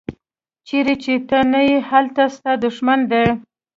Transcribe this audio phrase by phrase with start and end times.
[0.67, 3.25] چیرې چې ته نه یې هلته ستا دوښمن دی.